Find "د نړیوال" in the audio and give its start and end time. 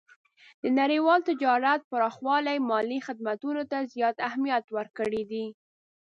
0.61-1.19